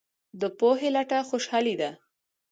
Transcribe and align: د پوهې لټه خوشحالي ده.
د 0.39 0.43
پوهې 0.57 0.89
لټه 0.95 1.19
خوشحالي 1.29 1.75
ده. 1.81 1.91